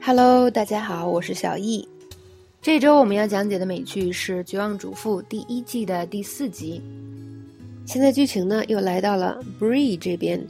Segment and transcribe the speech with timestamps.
[0.00, 1.86] Hello，大家好，我是小易。
[2.62, 6.80] 这周我们要讲解的美剧是《绝望主妇》第一季的第四集。
[7.84, 10.40] 现在剧情呢又来到了 Bree 这边。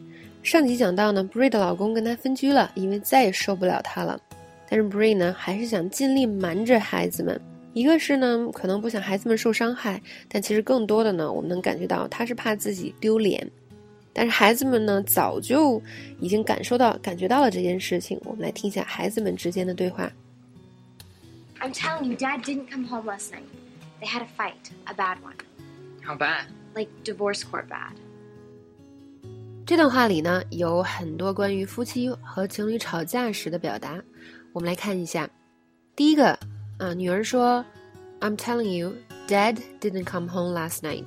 [0.42, 4.20] 上集讲到呢，Bree 的老公跟她分居了，因为再也受不了她了。
[4.68, 7.40] 但是 Bree 呢还是想尽力瞒着孩子们。
[7.72, 13.50] 一个是呢，可能不想孩子们受伤害，但其实更多的呢，我们能感觉到她是怕自己丢脸。
[14.20, 15.80] 但是孩子们呢，早就
[16.18, 18.20] 已经感受到、感觉到了这件事情。
[18.24, 20.10] 我们来听一下孩子们之间的对话。
[21.60, 23.44] I'm telling you, Dad didn't come home last night.
[24.00, 25.36] They had a fight, a bad one.
[26.04, 26.46] How bad?
[26.74, 27.92] Like divorce court bad.
[29.64, 34.02] 这段话里呢，有很多关于夫妻和情侣吵架时的表达。
[34.52, 35.30] 我们来看一下。
[35.94, 36.36] 第一个，
[36.78, 37.64] 啊，女儿说
[38.18, 38.96] ：“I'm telling you,
[39.28, 41.06] Dad didn't come home last night.”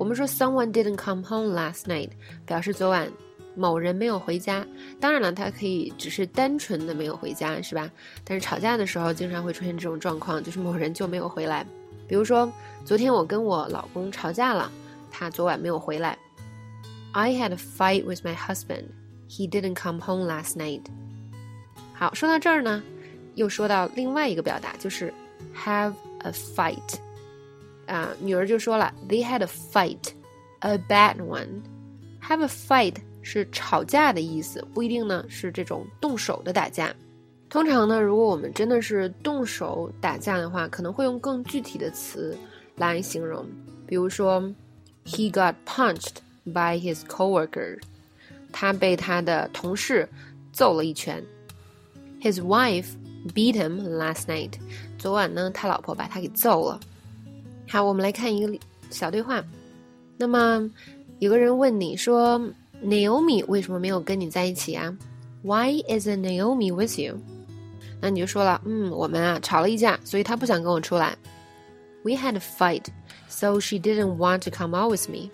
[0.00, 2.08] 我们说 someone didn't come home last night，
[2.46, 3.06] 表示昨晚
[3.54, 4.66] 某人没有回家。
[4.98, 7.90] 当然了，它可以只是单纯的没有回家，是吧？
[8.24, 11.66] 但是吵架的时候经常会出现这种状况，就是某人就没有回来。
[12.08, 12.50] 比如说，
[12.82, 14.72] 昨天我跟我老公吵架了，
[15.10, 16.16] 他昨晚没有回来。
[17.12, 18.84] I had a fight with my husband.
[19.28, 20.84] He didn't come home last night.
[21.92, 22.82] 好，说到这儿呢，
[23.34, 25.12] 又说到另外一个表达，就是
[25.54, 26.98] have a fight。
[27.90, 30.12] 啊，女儿就说了，They had a fight,
[30.60, 31.62] a bad one.
[32.22, 36.94] Have a fight 是吵架的意思，不一定呢是这种动手的打架。
[37.48, 42.38] 通常呢，如果我们真的是动手打架的话，可能会用更具体的词
[42.76, 43.44] 来形容，
[43.88, 44.40] 比如说
[45.04, 47.80] ，He got punched by his coworker.
[48.52, 50.08] 他被他的同事
[50.52, 51.24] 揍了一拳。
[52.22, 52.86] His wife
[53.34, 54.52] beat him last night.
[54.96, 56.78] 昨晚呢，他老婆把他给揍了。
[57.70, 58.58] 好，我们来看一个
[58.90, 59.44] 小对话。
[60.16, 60.68] 那么，
[61.20, 62.36] 有个人问你说
[62.82, 64.92] ：“Naomi 为什么没有跟你在一起啊
[65.42, 67.16] ？”Why isn't Naomi with you？
[68.00, 71.16] 那你就说了：“嗯，我们啊吵了一架，所以她不想跟我出来。
[72.02, 72.86] ”We had a fight,
[73.28, 75.30] so she didn't want to come out with me。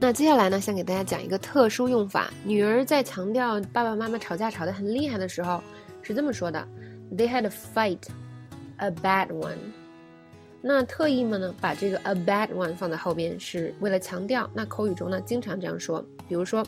[0.00, 2.32] 那接下来呢，想给大家讲一个特殊用法。
[2.44, 5.62] 女儿在强调爸爸妈妈吵架吵得很厉害的时候，
[6.00, 6.66] 是这么说的
[7.14, 7.98] ：“They had a fight,
[8.78, 9.58] a bad one。”
[10.63, 14.49] 那特意们呢，把这个 a bad one 放在后边，是为了强调。
[14.53, 16.03] 那口语中呢，经常这样说。
[16.27, 16.65] 比如说，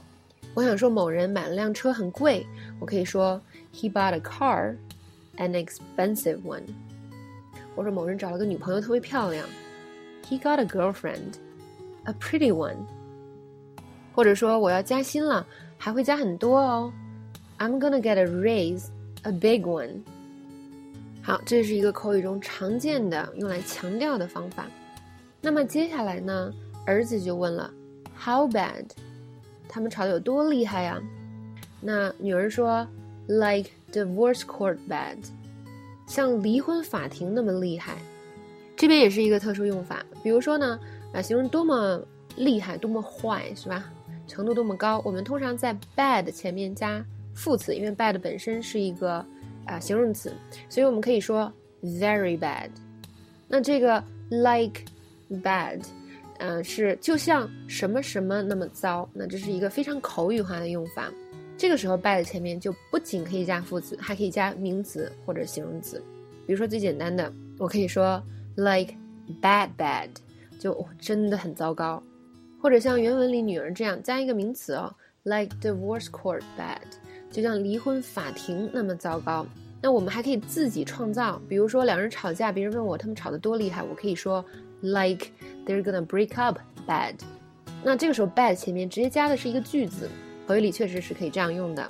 [0.53, 2.45] 我想说某人买了辆车很贵，
[2.79, 3.41] 我可以说
[3.73, 4.75] he bought a car,
[5.37, 6.63] an expensive one。
[7.75, 9.45] 我说某人找了个女朋友特别漂亮，
[10.25, 11.35] he got a girlfriend,
[12.05, 12.77] a pretty one。
[14.13, 15.45] 或者说我要加薪了，
[15.77, 16.93] 还会加很多哦，
[17.59, 18.85] I'm gonna get a raise,
[19.23, 20.01] a big one。
[21.26, 24.64] 好，这是一个口语中常见的用来强调的方法。
[25.40, 26.52] 那么接下来呢，
[26.86, 27.68] 儿子就问了
[28.16, 28.84] ，How bad？
[29.68, 31.02] 他们吵得有多厉害呀？
[31.80, 32.86] 那女儿说
[33.26, 35.16] ，Like divorce court bad，
[36.06, 37.96] 像离婚法庭那么厉害。
[38.76, 40.78] 这边也是一个特殊用法，比如说呢，
[41.12, 42.00] 啊，形容多么
[42.36, 43.90] 厉害、多么坏，是吧？
[44.28, 47.04] 程度多么高，我们通常在 bad 前面加
[47.34, 49.26] 副词，因为 bad 本身是一个。
[49.66, 50.32] 啊，形容词，
[50.68, 52.70] 所以我们可以说 very bad。
[53.48, 54.82] 那这个 like
[55.42, 55.82] bad，
[56.38, 59.08] 嗯，是就像什么什么那么糟。
[59.12, 61.12] 那这是一个非常口语化的用法。
[61.58, 66.02] 这个时候 bad 前面就不仅可以加副词，还可以加名词或者形容词。
[66.46, 68.22] 比如说最简单的，我可以说
[68.56, 68.94] like
[69.40, 70.08] bad bad，
[70.58, 72.02] 就真的很糟糕。
[72.60, 76.82] 或者像原文里女儿这样加一个名词哦，like divorce court bad。
[77.36, 79.46] 就像离婚法庭那么糟糕，
[79.82, 81.38] 那我们还可以自己创造。
[81.46, 84.42] 比如说两人吵架，别人问我他们吵得多厉害，我可以说
[84.80, 85.26] like
[85.66, 86.58] they're gonna break up
[86.88, 87.12] bad。
[87.84, 90.08] 那这个时候 bad 前面直接加的是一个句子，
[90.46, 91.86] 口语里确实是可以这样用的。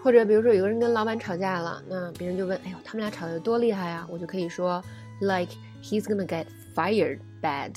[0.00, 4.06] 或者比如说有个人跟老板吵架了，那别人就问，哎呦，他们俩吵得多厉害啊？
[4.08, 4.80] 我就可以说
[5.20, 7.74] like he's gonna get fired bad，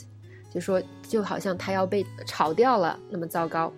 [0.53, 3.73] 就说就好像他要被炒掉了那么糟糕。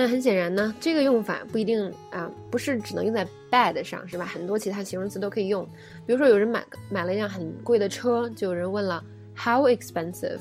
[0.00, 4.24] 那很显然呢，这个用法不一定啊，不是只能用在 bad 上，是吧？
[4.24, 5.66] 很多其他形容词都可以用。
[6.06, 9.04] 比如说，有人买买了一辆很贵的车，就有人问了
[9.36, 10.38] how expensive，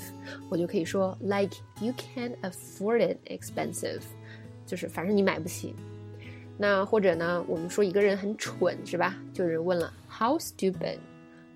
[0.47, 4.01] 我就可以说 like you can't afford it expensive，
[4.63, 5.73] 就是反正你买不起。
[6.55, 9.15] 那或者呢，我们说一个人很蠢，是吧？
[9.33, 10.99] 就有人问了 how stupid，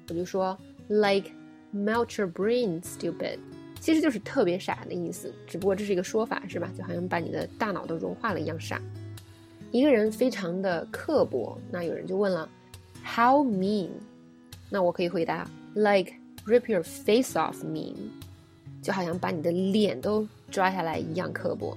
[0.10, 1.30] 我就说 like
[1.72, 3.38] melt your brain stupid。
[3.82, 6.72] 其实就是特别傻的意思，只不过这是一个说法，是吧？
[6.78, 8.80] 就好像把你的大脑都融化了一样傻。
[9.72, 12.48] 一个人非常的刻薄，那有人就问了
[13.04, 13.90] ，How mean？
[14.70, 16.14] 那我可以回答，Like
[16.46, 17.96] rip your face off mean，
[18.84, 21.76] 就好像把你的脸都抓下来一样刻薄。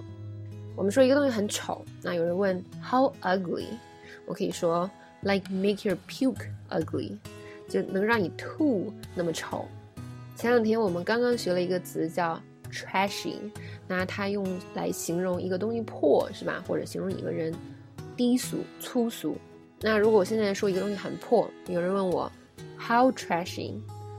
[0.77, 3.67] 我们说一个东西很丑，那有人问，How ugly？
[4.27, 4.91] 我可以说
[5.23, 7.17] like make your puke ugly，
[7.69, 9.67] 就能让你吐那么丑。
[10.35, 12.41] 前两天我们刚刚学了一个词叫
[12.71, 13.37] trashy，
[13.87, 14.45] 那它用
[14.75, 16.63] 来形容一个东西破，是吧？
[16.67, 17.55] 或者形容一个人
[18.17, 19.37] 低俗、粗俗。
[19.81, 22.31] 那如果我现在说一个东西很破，有人问我
[22.79, 23.75] how trashy，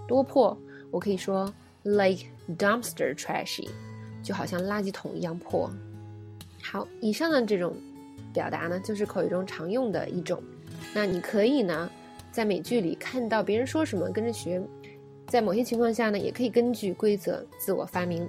[0.07, 0.57] 多破？
[0.89, 1.53] 我可以说
[1.83, 2.25] like
[2.57, 3.67] dumpster trashy，
[4.23, 5.69] 就好像垃圾桶一样破。
[6.63, 7.75] 好，以上的这种
[8.33, 10.41] 表达呢，就是口语中常用的一种。
[10.93, 11.89] 那你可以呢，
[12.31, 14.61] 在美剧里看到别人说什么跟着学，
[15.27, 18.27] 在某些情况下呢，也可以根据规则自我发明。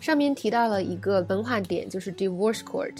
[0.00, 2.98] 上面提到了一个文化点，就是 divorce court。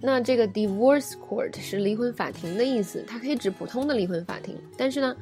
[0.00, 4.56] 那这个 divorce court 是离婚法庭的意思，它可以指普通的离婚法庭。
[4.76, 5.16] 但是呢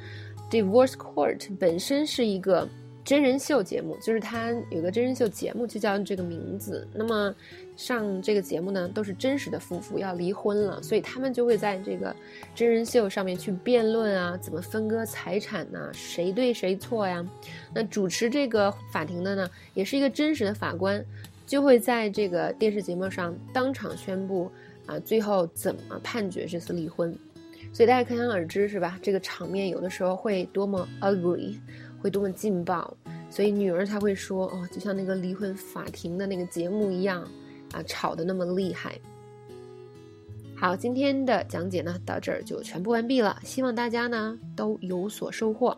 [0.50, 2.68] ，divorce court 本身是一个。
[3.08, 6.86] 真人秀节目就是他有个真人秀节目，就叫这个名字。
[6.92, 7.34] 那么
[7.74, 12.14] 上这个节目呢，都是真实的夫妇要离婚了，所以他们就会在这个
[12.54, 15.90] 真人秀上面去辩论啊，怎么分割财产呢？
[15.94, 17.26] 谁对谁错呀？
[17.72, 21.02] 那主持这个法庭的呢，也是一个真实的法官，
[21.46, 24.52] 就会在这个电视节目上当场宣布
[24.84, 27.16] 啊，最后怎么判决这次离婚。
[27.72, 28.98] 所以大家可想而知是吧？
[29.00, 31.54] 这个场面有的时候会多么 ugly。
[32.00, 32.96] 会多么劲爆，
[33.30, 37.22] 所以女儿才会说哦，就像那个离婚法庭的那个节目一样，
[37.72, 38.98] 啊，吵得那么厉害。
[40.56, 45.76] 好，今天的讲解呢到这儿就全部完毕了，希望大家呢都有所收获。